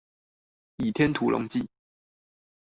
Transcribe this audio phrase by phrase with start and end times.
[0.77, 1.69] 倚天屠龍記